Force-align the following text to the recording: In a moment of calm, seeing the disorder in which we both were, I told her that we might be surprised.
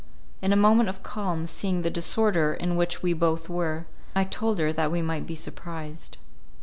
In 0.41 0.51
a 0.51 0.55
moment 0.55 0.89
of 0.89 1.03
calm, 1.03 1.45
seeing 1.45 1.83
the 1.83 1.91
disorder 1.91 2.55
in 2.55 2.75
which 2.75 3.03
we 3.03 3.13
both 3.13 3.49
were, 3.49 3.85
I 4.15 4.23
told 4.23 4.57
her 4.57 4.73
that 4.73 4.91
we 4.91 5.03
might 5.03 5.27
be 5.27 5.35
surprised. 5.35 6.17